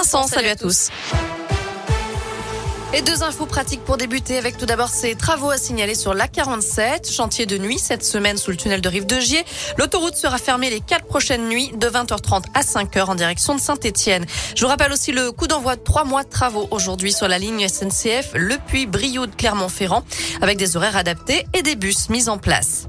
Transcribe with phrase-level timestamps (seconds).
[0.00, 0.88] Vincent, salut à tous.
[2.94, 7.12] Et deux infos pratiques pour débuter avec tout d'abord ces travaux à signaler sur l'A47,
[7.12, 9.44] chantier de nuit cette semaine sous le tunnel de Rive de Gier.
[9.76, 14.24] L'autoroute sera fermée les quatre prochaines nuits de 20h30 à 5h en direction de Saint-Etienne.
[14.56, 17.38] Je vous rappelle aussi le coup d'envoi de trois mois de travaux aujourd'hui sur la
[17.38, 20.02] ligne SNCF Le Puy-Brioude de Clermont-Ferrand
[20.40, 22.86] avec des horaires adaptés et des bus mis en place.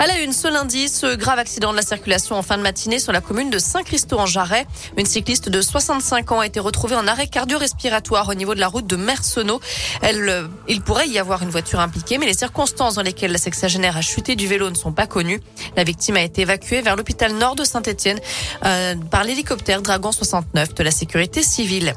[0.00, 2.98] À la une, ce lundi, ce grave accident de la circulation en fin de matinée
[2.98, 4.66] sur la commune de Saint-Christo en Jarret.
[4.96, 8.68] Une cycliste de 65 ans a été retrouvée en arrêt cardio-respiratoire au niveau de la
[8.68, 9.60] route de Mercenau.
[10.00, 13.36] Elle, euh, il pourrait y avoir une voiture impliquée, mais les circonstances dans lesquelles la
[13.36, 15.42] sexagénaire a chuté du vélo ne sont pas connues.
[15.76, 18.20] La victime a été évacuée vers l'hôpital nord de Saint-Etienne
[18.64, 21.92] euh, par l'hélicoptère Dragon 69 de la sécurité civile.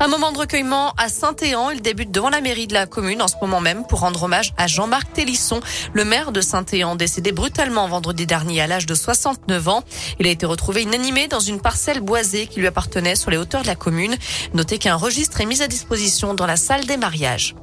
[0.00, 1.70] Un moment de recueillement à Saint-Éan.
[1.70, 4.52] Il débute devant la mairie de la commune en ce moment même pour rendre hommage
[4.56, 5.60] à Jean-Marc Télisson,
[5.92, 9.84] le maire de Saint-Éan, décédé brutalement vendredi dernier à l'âge de 69 ans.
[10.18, 13.62] Il a été retrouvé inanimé dans une parcelle boisée qui lui appartenait sur les hauteurs
[13.62, 14.16] de la commune.
[14.52, 17.54] Notez qu'un registre est mis à disposition dans la salle des mariages.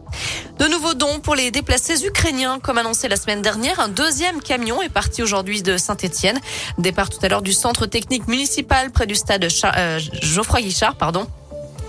[0.59, 2.59] De nouveaux dons pour les déplacés ukrainiens.
[2.59, 6.39] Comme annoncé la semaine dernière, un deuxième camion est parti aujourd'hui de Saint-Etienne.
[6.77, 11.27] Départ tout à l'heure du centre technique municipal près du stade euh, Geoffroy Guichard, pardon.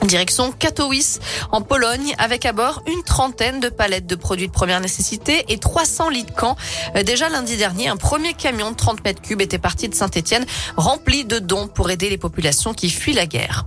[0.04, 4.80] Direction Katowice en Pologne avec à bord une trentaine de palettes de produits de première
[4.80, 6.56] nécessité et 300 litres de camp.
[6.96, 10.44] Euh, déjà lundi dernier, un premier camion de 30 mètres cubes était parti de Saint-Etienne
[10.76, 13.64] rempli de dons pour aider les populations qui fuient la guerre.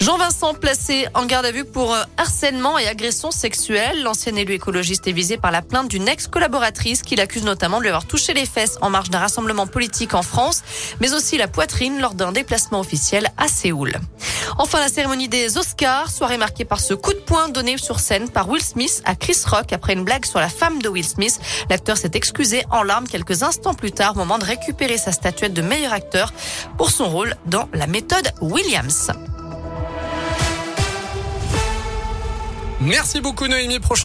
[0.00, 4.02] Jean-Vincent placé en garde à vue pour euh, harcèlement et agression sexuelle.
[4.02, 7.88] L'ancien élu écologiste est visé par la plainte d'une ex-collaboratrice qui l'accuse notamment de lui
[7.88, 10.62] avoir touché les fesses en marge d'un rassemblement politique en France,
[11.00, 13.98] mais aussi la poitrine lors d'un déplacement officiel à Séoul.
[14.60, 18.28] Enfin, la cérémonie des Oscars, soirée marquée par ce coup de poing donné sur scène
[18.28, 21.38] par Will Smith à Chris Rock après une blague sur la femme de Will Smith.
[21.70, 25.54] L'acteur s'est excusé en larmes quelques instants plus tard, au moment de récupérer sa statuette
[25.54, 26.32] de meilleur acteur
[26.76, 29.12] pour son rôle dans la méthode Williams.
[32.80, 33.80] Merci beaucoup Noémie.